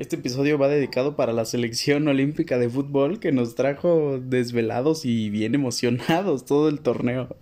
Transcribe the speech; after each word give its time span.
Este 0.00 0.16
episodio 0.16 0.56
va 0.56 0.68
dedicado 0.68 1.14
para 1.14 1.34
la 1.34 1.44
selección 1.44 2.08
olímpica 2.08 2.56
de 2.56 2.70
fútbol 2.70 3.20
que 3.20 3.32
nos 3.32 3.54
trajo 3.54 4.18
desvelados 4.18 5.04
y 5.04 5.28
bien 5.28 5.54
emocionados 5.54 6.46
todo 6.46 6.70
el 6.70 6.80
torneo. 6.80 7.36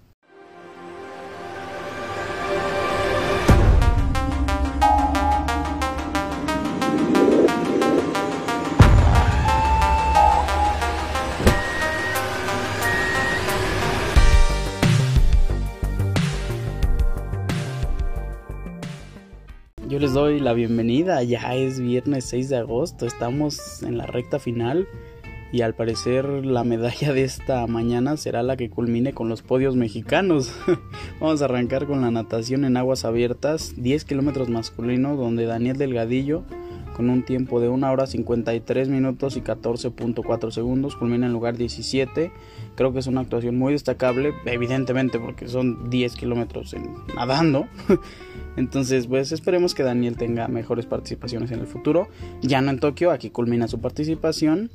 Les 19.98 20.12
doy 20.12 20.38
la 20.38 20.52
bienvenida, 20.52 21.24
ya 21.24 21.56
es 21.56 21.80
viernes 21.80 22.24
6 22.26 22.50
de 22.50 22.56
agosto, 22.58 23.04
estamos 23.04 23.82
en 23.82 23.98
la 23.98 24.06
recta 24.06 24.38
final 24.38 24.86
y 25.50 25.62
al 25.62 25.74
parecer 25.74 26.24
la 26.46 26.62
medalla 26.62 27.12
de 27.12 27.24
esta 27.24 27.66
mañana 27.66 28.16
será 28.16 28.44
la 28.44 28.56
que 28.56 28.70
culmine 28.70 29.12
con 29.12 29.28
los 29.28 29.42
podios 29.42 29.74
mexicanos. 29.74 30.54
Vamos 31.20 31.42
a 31.42 31.46
arrancar 31.46 31.86
con 31.86 32.00
la 32.00 32.12
natación 32.12 32.64
en 32.64 32.76
aguas 32.76 33.04
abiertas, 33.04 33.74
10 33.76 34.04
kilómetros 34.04 34.48
masculino, 34.48 35.16
donde 35.16 35.46
Daniel 35.46 35.78
Delgadillo 35.78 36.44
con 36.98 37.10
un 37.10 37.22
tiempo 37.22 37.60
de 37.60 37.68
1 37.68 37.92
hora 37.92 38.08
53 38.08 38.88
minutos 38.88 39.36
y 39.36 39.40
14.4 39.40 40.50
segundos, 40.50 40.96
culmina 40.96 41.26
en 41.26 41.32
lugar 41.32 41.56
17. 41.56 42.32
Creo 42.74 42.92
que 42.92 42.98
es 42.98 43.06
una 43.06 43.20
actuación 43.20 43.56
muy 43.56 43.72
destacable, 43.72 44.34
evidentemente 44.46 45.20
porque 45.20 45.46
son 45.46 45.90
10 45.90 46.16
kilómetros 46.16 46.74
nadando. 47.14 47.68
Entonces, 48.56 49.06
pues 49.06 49.30
esperemos 49.30 49.76
que 49.76 49.84
Daniel 49.84 50.16
tenga 50.16 50.48
mejores 50.48 50.86
participaciones 50.86 51.52
en 51.52 51.60
el 51.60 51.68
futuro. 51.68 52.08
Ya 52.42 52.60
no 52.62 52.72
en 52.72 52.80
Tokio, 52.80 53.12
aquí 53.12 53.30
culmina 53.30 53.68
su 53.68 53.80
participación, 53.80 54.68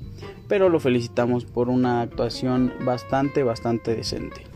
pero 0.47 0.69
lo 0.69 0.79
felicitamos 0.79 1.43
por 1.43 1.67
una 1.67 1.99
actuación 1.99 2.71
bastante, 2.85 3.43
bastante 3.43 3.97
decente. 3.97 4.52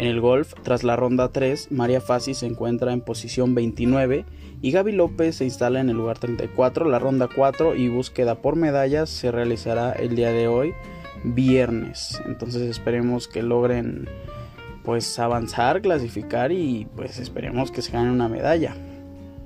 En 0.00 0.06
el 0.06 0.22
golf, 0.22 0.54
tras 0.62 0.82
la 0.82 0.96
ronda 0.96 1.28
3, 1.28 1.72
María 1.72 2.00
Fassi 2.00 2.32
se 2.32 2.46
encuentra 2.46 2.94
en 2.94 3.02
posición 3.02 3.54
29 3.54 4.24
y 4.62 4.70
Gaby 4.70 4.92
López 4.92 5.36
se 5.36 5.44
instala 5.44 5.78
en 5.78 5.90
el 5.90 5.96
lugar 5.98 6.18
34. 6.18 6.88
La 6.88 6.98
ronda 6.98 7.28
4 7.28 7.76
y 7.76 7.90
búsqueda 7.90 8.36
por 8.36 8.56
medallas 8.56 9.10
se 9.10 9.30
realizará 9.30 9.92
el 9.92 10.16
día 10.16 10.32
de 10.32 10.48
hoy, 10.48 10.72
viernes. 11.22 12.18
Entonces 12.24 12.62
esperemos 12.62 13.28
que 13.28 13.42
logren 13.42 14.08
pues 14.84 15.18
avanzar, 15.18 15.82
clasificar 15.82 16.50
y 16.50 16.88
pues 16.96 17.18
esperemos 17.18 17.70
que 17.70 17.82
se 17.82 17.92
gane 17.92 18.10
una 18.10 18.30
medalla. 18.30 18.74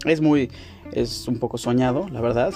Es 0.05 0.21
muy 0.21 0.53
es 0.93 1.27
un 1.27 1.41
poco 1.41 1.59
soñado, 1.59 2.09
la 2.11 2.21
verdad, 2.21 2.55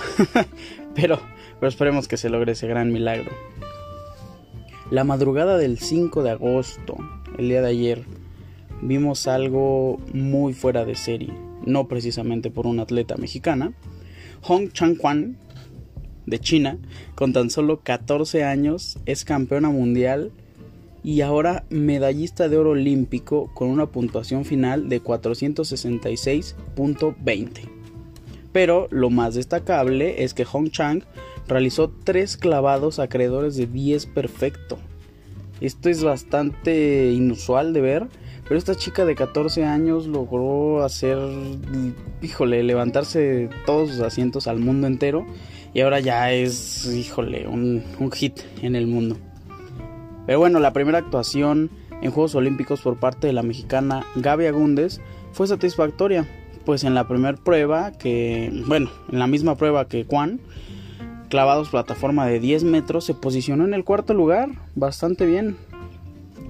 pero 0.94 1.18
pero 1.58 1.68
esperemos 1.68 2.06
que 2.06 2.16
se 2.16 2.30
logre 2.30 2.52
ese 2.52 2.68
gran 2.68 2.92
milagro. 2.92 3.32
La 4.88 5.02
madrugada 5.02 5.58
del 5.58 5.80
5 5.80 6.22
de 6.22 6.30
agosto, 6.30 6.96
el 7.38 7.48
día 7.48 7.62
de 7.62 7.68
ayer, 7.68 8.04
vimos 8.82 9.26
algo 9.26 9.98
muy 10.12 10.52
fuera 10.52 10.84
de 10.84 10.94
serie, 10.94 11.32
no 11.64 11.88
precisamente 11.88 12.50
por 12.50 12.66
una 12.66 12.82
atleta 12.82 13.16
mexicana. 13.16 13.72
Hong 14.42 14.68
Chang-Kwan, 14.68 15.38
de 16.26 16.38
China, 16.40 16.76
con 17.14 17.32
tan 17.32 17.48
solo 17.48 17.80
14 17.80 18.44
años, 18.44 18.98
es 19.06 19.24
campeona 19.24 19.70
mundial 19.70 20.30
y 21.02 21.22
ahora 21.22 21.64
medallista 21.70 22.48
de 22.48 22.58
oro 22.58 22.70
olímpico 22.70 23.50
con 23.54 23.70
una 23.70 23.86
puntuación 23.86 24.44
final 24.44 24.88
de 24.88 25.00
466.20. 25.02 27.50
Pero 28.52 28.86
lo 28.90 29.10
más 29.10 29.34
destacable 29.34 30.22
es 30.24 30.34
que 30.34 30.44
Hong 30.44 30.70
Chang 30.70 31.02
realizó 31.46 31.92
tres 32.04 32.36
clavados 32.36 32.98
acreedores 32.98 33.56
de 33.56 33.66
10 33.66 34.06
perfecto. 34.06 34.78
Esto 35.60 35.88
es 35.88 36.04
bastante 36.04 37.10
inusual 37.10 37.72
de 37.72 37.80
ver, 37.80 38.06
pero 38.44 38.58
esta 38.58 38.74
chica 38.74 39.04
de 39.04 39.14
14 39.14 39.64
años 39.64 40.06
logró 40.06 40.84
hacer, 40.84 41.18
híjole, 42.22 42.62
levantarse 42.62 43.50
todos 43.66 43.90
sus 43.90 44.00
asientos 44.00 44.46
al 44.46 44.58
mundo 44.58 44.86
entero 44.86 45.26
y 45.74 45.80
ahora 45.80 46.00
ya 46.00 46.32
es, 46.32 46.86
híjole, 46.86 47.46
un, 47.46 47.82
hit 48.12 48.40
en 48.62 48.74
el 48.74 48.86
mundo. 48.86 49.16
Pero 50.26 50.38
bueno, 50.38 50.60
la 50.60 50.72
primera 50.72 50.98
actuación 50.98 51.70
en 52.00 52.10
Juegos 52.10 52.34
Olímpicos 52.34 52.80
por 52.80 52.98
parte 52.98 53.26
de 53.26 53.32
la 53.32 53.42
mexicana 53.42 54.06
Gaby 54.16 54.46
Agúndez 54.46 55.00
fue 55.32 55.46
satisfactoria, 55.46 56.26
pues 56.64 56.84
en 56.84 56.94
la 56.94 57.06
primera 57.06 57.36
prueba, 57.36 57.92
que, 57.92 58.50
bueno, 58.66 58.90
en 59.10 59.18
la 59.18 59.26
misma 59.26 59.56
prueba 59.56 59.88
que 59.88 60.04
Juan, 60.04 60.40
clavados 61.28 61.68
plataforma 61.68 62.26
de 62.26 62.40
10 62.40 62.64
metros, 62.64 63.04
se 63.04 63.14
posicionó 63.14 63.64
en 63.64 63.74
el 63.74 63.84
cuarto 63.84 64.14
lugar, 64.14 64.50
bastante 64.74 65.26
bien. 65.26 65.56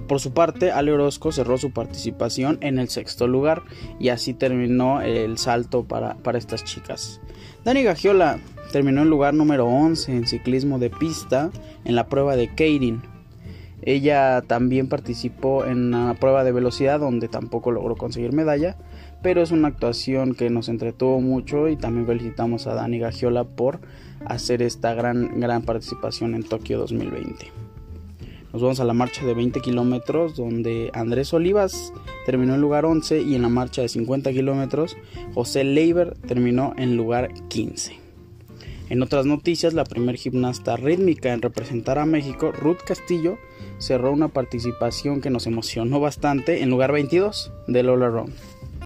Por 0.07 0.19
su 0.19 0.33
parte, 0.33 0.71
Ale 0.71 0.91
Orozco 0.91 1.31
cerró 1.31 1.57
su 1.57 1.71
participación 1.71 2.57
en 2.61 2.79
el 2.79 2.89
sexto 2.89 3.27
lugar 3.27 3.61
y 3.99 4.09
así 4.09 4.33
terminó 4.33 5.01
el 5.01 5.37
salto 5.37 5.83
para, 5.83 6.15
para 6.15 6.39
estas 6.39 6.63
chicas. 6.63 7.21
Dani 7.63 7.83
Gagiola 7.83 8.39
terminó 8.71 9.03
en 9.03 9.09
lugar 9.09 9.35
número 9.35 9.67
11 9.67 10.15
en 10.15 10.27
ciclismo 10.27 10.79
de 10.79 10.89
pista 10.89 11.51
en 11.85 11.95
la 11.95 12.07
prueba 12.07 12.35
de 12.35 12.53
Keirin. 12.55 13.01
Ella 13.83 14.41
también 14.41 14.89
participó 14.89 15.65
en 15.65 15.91
la 15.91 16.15
prueba 16.15 16.43
de 16.43 16.51
velocidad 16.51 16.99
donde 16.99 17.27
tampoco 17.27 17.71
logró 17.71 17.95
conseguir 17.95 18.33
medalla, 18.33 18.77
pero 19.21 19.41
es 19.41 19.51
una 19.51 19.67
actuación 19.67 20.35
que 20.35 20.49
nos 20.49 20.69
entretuvo 20.69 21.19
mucho 21.21 21.67
y 21.67 21.75
también 21.75 22.07
felicitamos 22.07 22.67
a 22.67 22.73
Dani 22.73 22.99
Gagiola 22.99 23.43
por 23.43 23.79
hacer 24.25 24.61
esta 24.61 24.93
gran, 24.93 25.39
gran 25.39 25.63
participación 25.63 26.35
en 26.35 26.43
Tokio 26.43 26.77
2020. 26.79 27.47
Nos 28.51 28.61
vamos 28.63 28.79
a 28.79 28.83
la 28.83 28.93
marcha 28.93 29.25
de 29.25 29.35
20 29.35 29.61
kilómetros 29.61 30.35
donde 30.35 30.89
Andrés 30.93 31.33
Olivas 31.33 31.93
terminó 32.25 32.55
en 32.55 32.61
lugar 32.61 32.85
11 32.85 33.21
y 33.21 33.35
en 33.35 33.43
la 33.43 33.49
marcha 33.49 33.83
de 33.83 33.89
50 33.89 34.31
kilómetros 34.31 34.97
José 35.35 35.63
Leiber 35.63 36.17
terminó 36.27 36.73
en 36.77 36.97
lugar 36.97 37.31
15. 37.49 38.09
En 38.89 39.03
otras 39.03 39.27
noticias, 39.27 39.75
la 39.75 39.83
primer 39.83 40.15
gimnasta 40.15 40.75
rítmica 40.75 41.31
en 41.31 41.43
representar 41.43 41.99
a 41.99 42.07
México, 42.07 42.51
Ruth 42.51 42.79
Castillo, 42.83 43.37
cerró 43.77 44.11
una 44.11 44.29
participación 44.29 45.21
que 45.21 45.29
nos 45.29 45.45
emocionó 45.45 45.99
bastante 45.99 46.63
en 46.63 46.71
lugar 46.71 46.91
22 46.91 47.51
del 47.67 47.89
All 47.89 48.01
Around. 48.01 48.33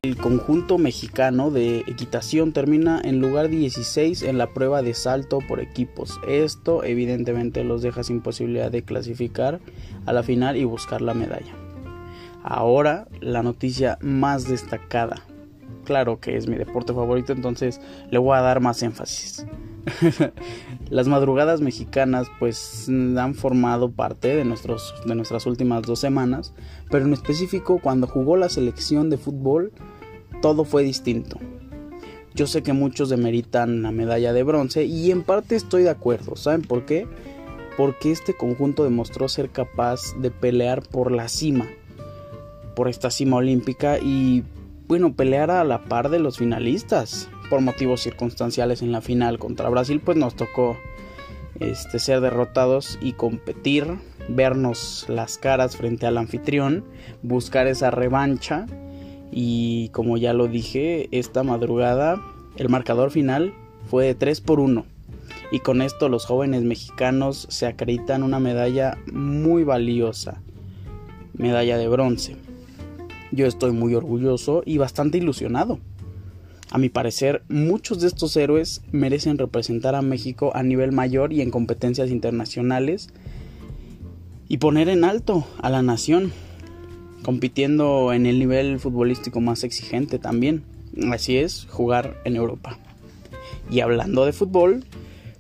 El 0.04 0.18
conjunto 0.18 0.78
mexicano 0.78 1.50
de 1.50 1.80
equitación 1.88 2.52
termina 2.52 3.00
en 3.02 3.22
lugar 3.22 3.48
16 3.48 4.24
en 4.24 4.38
la 4.38 4.48
prueba 4.48 4.82
de 4.82 4.94
salto 4.94 5.40
por 5.48 5.62
equipos. 5.62 6.20
Esto 6.28 6.84
evidentemente 6.84 7.64
los 7.64 7.82
deja 7.82 8.04
sin 8.04 8.20
posibilidad 8.20 8.70
de 8.70 8.84
clasificar 8.84 9.62
a 10.06 10.12
la 10.12 10.22
final 10.22 10.58
y 10.58 10.66
buscar 10.66 11.02
la 11.02 11.14
medalla. 11.14 11.54
Ahora 12.44 13.08
la 13.22 13.44
noticia 13.44 13.98
más 14.02 14.46
destacada. 14.46 15.24
Claro 15.86 16.20
que 16.20 16.36
es 16.36 16.50
mi 16.50 16.58
deporte 16.58 16.92
favorito, 16.92 17.32
entonces 17.32 17.80
le 18.12 18.18
voy 18.18 18.38
a 18.38 18.42
dar 18.42 18.60
más 18.60 18.84
énfasis. 18.84 19.46
Las 20.94 21.08
madrugadas 21.08 21.60
mexicanas 21.60 22.28
pues 22.38 22.88
han 22.88 23.34
formado 23.34 23.90
parte 23.90 24.36
de, 24.36 24.46
nuestros, 24.46 24.94
de 25.08 25.16
nuestras 25.16 25.48
últimas 25.48 25.82
dos 25.82 25.98
semanas, 25.98 26.54
pero 26.92 27.04
en 27.04 27.14
específico 27.14 27.80
cuando 27.82 28.06
jugó 28.06 28.38
la 28.38 28.48
selección 28.48 29.10
de 29.10 29.18
fútbol 29.18 29.72
todo 30.40 30.66
fue 30.66 30.84
distinto. 30.84 31.40
Yo 32.36 32.46
sé 32.46 32.62
que 32.62 32.74
muchos 32.74 33.10
demeritan 33.10 33.82
la 33.82 33.92
medalla 33.92 34.34
de 34.34 34.44
bronce 34.44 34.84
y 34.84 35.10
en 35.10 35.24
parte 35.24 35.56
estoy 35.56 35.82
de 35.82 35.90
acuerdo. 35.90 36.36
¿Saben 36.36 36.62
por 36.62 36.86
qué? 36.86 37.08
Porque 37.76 38.12
este 38.12 38.36
conjunto 38.36 38.84
demostró 38.84 39.28
ser 39.30 39.50
capaz 39.50 40.00
de 40.20 40.30
pelear 40.30 40.84
por 40.84 41.12
la 41.12 41.28
cima, 41.28 41.66
por 42.76 42.88
esta 42.88 43.10
cima 43.10 43.38
olímpica 43.38 43.98
y 43.98 44.44
bueno, 44.88 45.16
pelear 45.16 45.50
a 45.50 45.64
la 45.64 45.86
par 45.86 46.10
de 46.10 46.20
los 46.20 46.38
finalistas. 46.38 47.32
Por 47.50 47.62
motivos 47.62 48.02
circunstanciales 48.02 48.82
en 48.82 48.92
la 48.92 49.02
final 49.02 49.38
contra 49.40 49.70
Brasil, 49.70 50.02
pues 50.04 50.18
nos 50.18 50.36
tocó 50.36 50.78
este, 51.60 52.00
ser 52.00 52.22
derrotados 52.22 52.98
y 53.02 53.14
competir, 53.14 53.86
vernos 54.28 55.06
las 55.08 55.38
caras 55.38 55.78
frente 55.78 56.06
al 56.06 56.18
anfitrión, 56.18 56.84
buscar 57.22 57.68
esa 57.68 57.92
revancha 57.92 58.66
y 59.32 59.90
como 59.90 60.18
ya 60.18 60.34
lo 60.34 60.48
dije, 60.48 61.10
esta 61.12 61.44
madrugada 61.44 62.22
el 62.58 62.70
marcador 62.70 63.12
final 63.12 63.54
fue 63.90 64.06
de 64.06 64.16
3 64.16 64.42
por 64.42 64.60
1. 64.60 64.86
Y 65.52 65.60
con 65.60 65.82
esto 65.82 66.10
los 66.10 66.26
jóvenes 66.26 66.64
mexicanos 66.64 67.48
se 67.50 67.68
acreditan 67.68 68.24
una 68.24 68.40
medalla 68.40 68.98
muy 69.12 69.64
valiosa, 69.64 70.42
medalla 71.34 71.78
de 71.78 71.88
bronce. 71.88 72.36
Yo 73.32 73.48
estoy 73.48 73.72
muy 73.72 73.96
orgulloso 73.96 74.62
y 74.66 74.78
bastante 74.78 75.18
ilusionado. 75.18 75.80
A 76.74 76.80
mi 76.80 76.90
parecer, 76.90 77.44
muchos 77.50 78.02
de 78.02 78.08
estos 78.08 78.36
héroes 78.36 78.82
merecen 78.92 79.38
representar 79.38 79.94
a 79.94 80.02
México 80.02 80.52
a 80.56 80.64
nivel 80.64 80.92
mayor 80.92 81.32
y 81.32 81.42
en 81.42 81.52
competencias 81.52 82.10
internacionales 82.10 83.10
y 84.50 84.58
poner 84.58 84.90
en 84.90 85.04
alto 85.04 85.46
a 85.62 85.70
la 85.70 85.84
nación 85.84 86.34
compitiendo 87.22 88.12
en 88.12 88.26
el 88.26 88.40
nivel 88.40 88.80
futbolístico 88.80 89.40
más 89.40 89.64
exigente 89.64 90.18
también. 90.18 90.64
Así 91.12 91.38
es, 91.38 91.68
jugar 91.70 92.20
en 92.26 92.38
Europa. 92.38 92.80
Y 93.70 93.82
hablando 93.82 94.26
de 94.26 94.34
fútbol, 94.34 94.84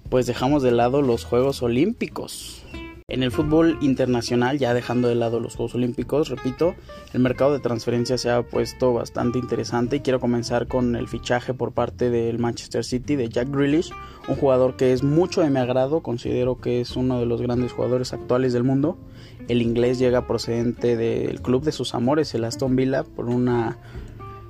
pues 0.09 0.27
dejamos 0.27 0.61
de 0.61 0.71
lado 0.71 1.01
los 1.01 1.25
Juegos 1.25 1.63
Olímpicos. 1.63 2.62
En 3.09 3.21
el 3.21 3.31
fútbol 3.31 3.77
internacional, 3.81 4.57
ya 4.57 4.73
dejando 4.73 5.09
de 5.09 5.15
lado 5.15 5.41
los 5.41 5.55
Juegos 5.55 5.75
Olímpicos, 5.75 6.29
repito, 6.29 6.73
el 7.11 7.19
mercado 7.19 7.51
de 7.51 7.59
transferencias 7.59 8.21
se 8.21 8.29
ha 8.29 8.41
puesto 8.43 8.93
bastante 8.93 9.39
interesante 9.39 9.97
y 9.97 9.99
quiero 9.99 10.21
comenzar 10.21 10.67
con 10.67 10.95
el 10.95 11.09
fichaje 11.09 11.53
por 11.53 11.73
parte 11.73 12.09
del 12.09 12.39
Manchester 12.39 12.85
City 12.85 13.17
de 13.17 13.27
Jack 13.27 13.49
Grealish, 13.49 13.91
un 14.29 14.35
jugador 14.35 14.77
que 14.77 14.93
es 14.93 15.03
mucho 15.03 15.41
de 15.41 15.49
mi 15.49 15.59
agrado, 15.59 16.01
considero 16.01 16.61
que 16.61 16.79
es 16.79 16.95
uno 16.95 17.19
de 17.19 17.25
los 17.25 17.41
grandes 17.41 17.73
jugadores 17.73 18.13
actuales 18.13 18.53
del 18.53 18.63
mundo. 18.63 18.97
El 19.49 19.61
inglés 19.61 19.99
llega 19.99 20.25
procedente 20.25 20.95
del 20.95 21.41
club 21.41 21.63
de 21.63 21.73
sus 21.73 21.93
amores, 21.95 22.33
el 22.33 22.45
Aston 22.45 22.77
Villa, 22.77 23.03
por 23.03 23.25
una 23.25 23.79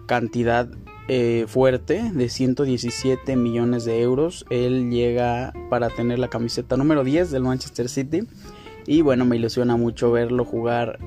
cantidad 0.05 0.69
eh, 1.07 1.45
fuerte 1.47 2.11
de 2.13 2.29
117 2.29 3.35
millones 3.35 3.85
de 3.85 4.01
euros. 4.01 4.45
Él 4.49 4.89
llega 4.89 5.53
para 5.69 5.89
tener 5.89 6.19
la 6.19 6.29
camiseta 6.29 6.77
número 6.77 7.03
10 7.03 7.31
del 7.31 7.43
Manchester 7.43 7.89
City. 7.89 8.21
Y 8.85 9.01
bueno, 9.01 9.25
me 9.25 9.35
ilusiona 9.35 9.77
mucho 9.77 10.11
verlo 10.11 10.45
jugar 10.45 10.99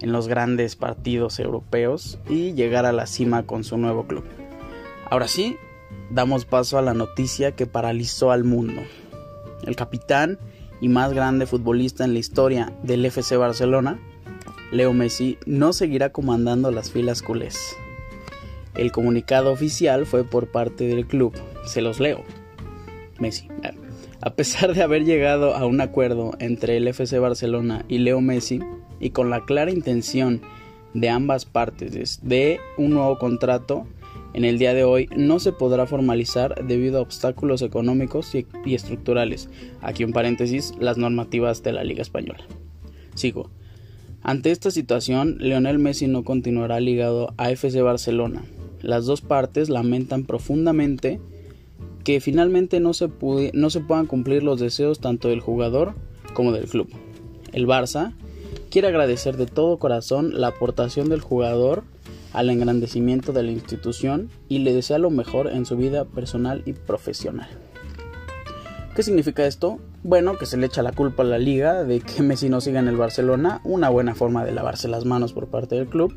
en 0.00 0.12
los 0.12 0.28
grandes 0.28 0.76
partidos 0.76 1.38
europeos 1.38 2.18
y 2.28 2.52
llegar 2.52 2.86
a 2.86 2.92
la 2.92 3.06
cima 3.06 3.44
con 3.44 3.64
su 3.64 3.78
nuevo 3.78 4.06
club. 4.06 4.24
Ahora 5.08 5.28
sí, 5.28 5.56
damos 6.10 6.44
paso 6.44 6.78
a 6.78 6.82
la 6.82 6.94
noticia 6.94 7.52
que 7.52 7.66
paralizó 7.66 8.30
al 8.30 8.44
mundo. 8.44 8.82
El 9.64 9.76
capitán 9.76 10.38
y 10.80 10.88
más 10.88 11.12
grande 11.12 11.46
futbolista 11.46 12.04
en 12.04 12.14
la 12.14 12.18
historia 12.18 12.72
del 12.82 13.04
FC 13.04 13.36
Barcelona, 13.36 14.00
Leo 14.72 14.92
Messi, 14.92 15.38
no 15.46 15.72
seguirá 15.72 16.10
comandando 16.10 16.70
las 16.70 16.90
filas 16.90 17.22
culés. 17.22 17.76
El 18.74 18.92
comunicado 18.92 19.52
oficial 19.52 20.06
fue 20.06 20.24
por 20.24 20.50
parte 20.50 20.84
del 20.84 21.06
club. 21.06 21.32
Se 21.66 21.82
los 21.82 22.00
leo. 22.00 22.24
Messi. 23.18 23.48
A 24.20 24.34
pesar 24.34 24.74
de 24.74 24.82
haber 24.82 25.04
llegado 25.04 25.54
a 25.54 25.66
un 25.66 25.80
acuerdo 25.80 26.32
entre 26.38 26.76
el 26.76 26.86
FC 26.86 27.18
Barcelona 27.18 27.84
y 27.88 27.98
Leo 27.98 28.20
Messi 28.20 28.60
y 29.00 29.10
con 29.10 29.30
la 29.30 29.44
clara 29.44 29.72
intención 29.72 30.40
de 30.94 31.08
ambas 31.08 31.44
partes 31.44 32.20
de 32.22 32.60
un 32.78 32.90
nuevo 32.90 33.18
contrato, 33.18 33.86
en 34.34 34.44
el 34.44 34.58
día 34.58 34.74
de 34.74 34.84
hoy 34.84 35.08
no 35.16 35.40
se 35.40 35.52
podrá 35.52 35.86
formalizar 35.86 36.66
debido 36.66 36.98
a 36.98 37.02
obstáculos 37.02 37.62
económicos 37.62 38.34
y, 38.34 38.46
estructurales. 38.74 39.48
Aquí 39.80 40.04
en 40.04 40.12
paréntesis 40.12 40.72
las 40.78 40.96
normativas 40.96 41.62
de 41.62 41.72
la 41.72 41.84
Liga 41.84 42.02
Española. 42.02 42.44
Sigo. 43.14 43.50
Ante 44.22 44.52
esta 44.52 44.70
situación, 44.70 45.36
Leonel 45.40 45.80
Messi 45.80 46.06
no 46.06 46.22
continuará 46.22 46.78
ligado 46.78 47.34
a 47.38 47.50
FC 47.50 47.82
Barcelona, 47.82 48.44
las 48.82 49.06
dos 49.06 49.20
partes 49.20 49.68
lamentan 49.68 50.24
profundamente 50.24 51.20
que 52.04 52.20
finalmente 52.20 52.80
no 52.80 52.94
se, 52.94 53.08
no 53.52 53.70
se 53.70 53.80
puedan 53.80 54.06
cumplir 54.06 54.42
los 54.42 54.60
deseos 54.60 55.00
tanto 55.00 55.28
del 55.28 55.40
jugador 55.40 55.94
como 56.34 56.52
del 56.52 56.66
club. 56.66 56.88
El 57.52 57.66
Barça 57.66 58.12
quiere 58.70 58.88
agradecer 58.88 59.36
de 59.36 59.46
todo 59.46 59.78
corazón 59.78 60.40
la 60.40 60.48
aportación 60.48 61.08
del 61.08 61.20
jugador 61.20 61.84
al 62.32 62.50
engrandecimiento 62.50 63.32
de 63.32 63.42
la 63.42 63.52
institución 63.52 64.30
y 64.48 64.60
le 64.60 64.72
desea 64.72 64.98
lo 64.98 65.10
mejor 65.10 65.48
en 65.48 65.66
su 65.66 65.76
vida 65.76 66.04
personal 66.04 66.62
y 66.64 66.72
profesional. 66.72 67.48
¿Qué 68.96 69.02
significa 69.02 69.46
esto? 69.46 69.78
Bueno, 70.02 70.36
que 70.36 70.46
se 70.46 70.56
le 70.56 70.66
echa 70.66 70.82
la 70.82 70.92
culpa 70.92 71.22
a 71.22 71.26
la 71.26 71.38
liga 71.38 71.84
de 71.84 72.00
que 72.00 72.22
Messi 72.22 72.48
no 72.48 72.60
siga 72.60 72.80
en 72.80 72.88
el 72.88 72.96
Barcelona, 72.96 73.60
una 73.64 73.88
buena 73.88 74.14
forma 74.14 74.44
de 74.44 74.52
lavarse 74.52 74.88
las 74.88 75.04
manos 75.04 75.32
por 75.32 75.46
parte 75.48 75.76
del 75.76 75.86
club. 75.86 76.14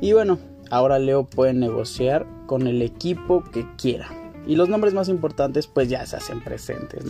Y 0.00 0.12
bueno, 0.12 0.38
ahora 0.72 0.98
Leo 0.98 1.24
puede 1.24 1.52
negociar 1.52 2.26
con 2.46 2.66
el 2.66 2.80
equipo 2.80 3.44
que 3.44 3.66
quiera. 3.76 4.08
Y 4.46 4.56
los 4.56 4.70
nombres 4.70 4.94
más 4.94 5.10
importantes 5.10 5.66
pues 5.66 5.90
ya 5.90 6.04
se 6.06 6.16
hacen 6.16 6.42
presentes. 6.42 7.04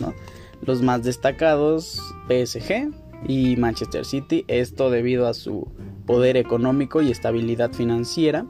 Los 0.61 0.81
más 0.81 1.03
destacados, 1.03 1.97
PSG 2.27 2.91
y 3.25 3.55
Manchester 3.55 4.03
City, 4.03 4.43
esto 4.49 4.91
debido 4.91 5.27
a 5.27 5.33
su 5.33 5.69
poder 6.05 6.35
económico 6.35 7.01
y 7.01 7.09
estabilidad 7.09 7.71
financiera. 7.71 8.45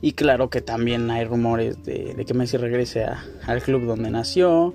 Y 0.00 0.12
claro 0.12 0.50
que 0.50 0.60
también 0.60 1.10
hay 1.10 1.24
rumores 1.24 1.82
de, 1.82 2.24
que 2.24 2.32
Messi 2.32 2.56
regrese 2.56 3.04
al 3.44 3.60
club 3.60 3.86
donde 3.86 4.10
nació, 4.10 4.72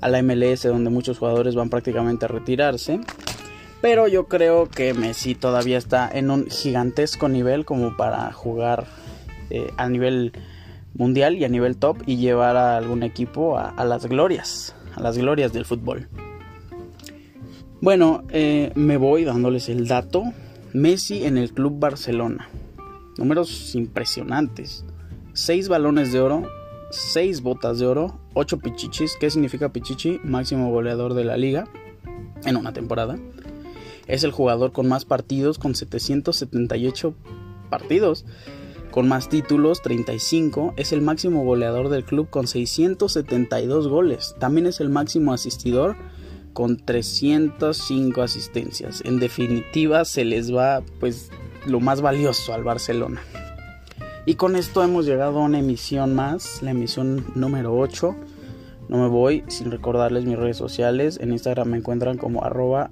a 0.00 0.08
la 0.08 0.22
MLS 0.22 0.62
donde 0.62 0.90
muchos 0.90 1.18
jugadores 1.18 1.56
van 1.56 1.68
prácticamente 1.68 2.26
a 2.26 2.28
retirarse. 2.28 3.00
Pero 3.84 4.08
yo 4.08 4.28
creo 4.28 4.66
que 4.70 4.94
Messi 4.94 5.34
todavía 5.34 5.76
está 5.76 6.08
en 6.10 6.30
un 6.30 6.46
gigantesco 6.46 7.28
nivel 7.28 7.66
como 7.66 7.98
para 7.98 8.32
jugar 8.32 8.86
eh, 9.50 9.70
a 9.76 9.90
nivel 9.90 10.32
mundial 10.94 11.36
y 11.36 11.44
a 11.44 11.50
nivel 11.50 11.76
top 11.76 11.98
y 12.06 12.16
llevar 12.16 12.56
a 12.56 12.78
algún 12.78 13.02
equipo 13.02 13.58
a, 13.58 13.84
las 13.84 14.06
glorias, 14.06 14.74
a 14.96 15.02
las 15.02 15.18
glorias 15.18 15.52
del 15.52 15.66
fútbol. 15.66 16.08
Bueno, 17.82 18.24
eh, 18.30 18.72
me 18.74 18.96
voy 18.96 19.24
dándoles 19.24 19.68
el 19.68 19.86
dato. 19.86 20.22
Messi 20.72 21.26
en 21.26 21.36
el 21.36 21.52
Club 21.52 21.78
Barcelona. 21.78 22.48
Números 23.18 23.74
impresionantes. 23.74 24.86
6 25.34 25.68
balones 25.68 26.10
de 26.10 26.20
oro, 26.22 26.48
6 26.90 27.42
botas 27.42 27.80
de 27.80 27.86
oro, 27.86 28.18
8 28.32 28.60
pichichis. 28.60 29.18
¿Qué 29.20 29.28
significa 29.28 29.68
pichichi? 29.74 30.20
Máximo 30.24 30.70
goleador 30.70 31.12
de 31.12 31.24
la 31.24 31.36
liga 31.36 31.68
en 32.46 32.56
una 32.56 32.72
temporada. 32.72 33.18
Es 34.06 34.24
el 34.24 34.32
jugador 34.32 34.72
con 34.72 34.88
más 34.88 35.04
partidos, 35.04 35.58
con 35.58 35.74
778 35.74 37.14
partidos. 37.70 38.24
Con 38.90 39.08
más 39.08 39.28
títulos, 39.28 39.82
35. 39.82 40.74
Es 40.76 40.92
el 40.92 41.00
máximo 41.00 41.44
goleador 41.44 41.88
del 41.88 42.04
club 42.04 42.30
con 42.30 42.46
672 42.46 43.88
goles. 43.88 44.36
También 44.38 44.66
es 44.66 44.80
el 44.80 44.88
máximo 44.88 45.32
asistidor 45.32 45.96
con 46.52 46.76
305 46.76 48.22
asistencias. 48.22 49.02
En 49.04 49.18
definitiva, 49.18 50.04
se 50.04 50.24
les 50.24 50.54
va 50.54 50.82
pues 51.00 51.30
lo 51.66 51.80
más 51.80 52.00
valioso 52.00 52.54
al 52.54 52.62
Barcelona. 52.62 53.20
Y 54.26 54.36
con 54.36 54.56
esto 54.56 54.82
hemos 54.82 55.04
llegado 55.04 55.40
a 55.40 55.44
una 55.44 55.58
emisión 55.58 56.14
más, 56.14 56.62
la 56.62 56.70
emisión 56.70 57.26
número 57.34 57.76
8. 57.76 58.14
No 58.88 58.98
me 58.98 59.08
voy 59.08 59.44
sin 59.48 59.70
recordarles 59.70 60.24
mis 60.24 60.38
redes 60.38 60.56
sociales. 60.56 61.18
En 61.20 61.32
Instagram 61.32 61.68
me 61.68 61.78
encuentran 61.78 62.16
como 62.16 62.44
arroba 62.44 62.90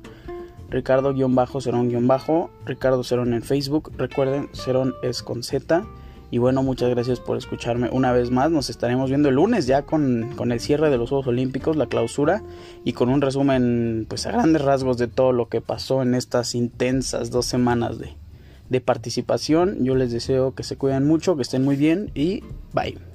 Ricardo-Cerón-Bajo, 0.72 2.50
Ricardo 2.64 3.04
Cerón 3.04 3.34
en 3.34 3.42
Facebook. 3.42 3.92
Recuerden, 3.96 4.48
Cerón 4.52 4.94
es 5.02 5.22
con 5.22 5.42
Z. 5.42 5.84
Y 6.30 6.38
bueno, 6.38 6.62
muchas 6.62 6.88
gracias 6.88 7.20
por 7.20 7.36
escucharme 7.36 7.90
una 7.92 8.10
vez 8.12 8.30
más. 8.30 8.50
Nos 8.50 8.70
estaremos 8.70 9.10
viendo 9.10 9.28
el 9.28 9.34
lunes 9.34 9.66
ya 9.66 9.82
con, 9.82 10.34
el 10.50 10.60
cierre 10.60 10.88
de 10.88 10.96
los 10.96 11.10
Juegos 11.10 11.26
Olímpicos, 11.26 11.76
la 11.76 11.86
clausura, 11.86 12.42
y 12.84 12.94
con 12.94 13.10
un 13.10 13.20
resumen, 13.20 14.06
pues 14.08 14.26
a 14.26 14.32
grandes 14.32 14.62
rasgos 14.62 14.96
de 14.96 15.08
todo 15.08 15.32
lo 15.32 15.48
que 15.48 15.60
pasó 15.60 16.00
en 16.00 16.14
estas 16.14 16.54
intensas 16.54 17.30
dos 17.30 17.44
semanas 17.44 17.98
de, 17.98 18.16
de 18.70 18.80
participación. 18.80 19.84
Yo 19.84 19.94
les 19.94 20.10
deseo 20.10 20.54
que 20.54 20.62
se 20.62 20.76
cuiden 20.76 21.06
mucho, 21.06 21.36
que 21.36 21.42
estén 21.42 21.64
muy 21.64 21.76
bien 21.76 22.10
y 22.14 22.42
bye. 22.72 23.11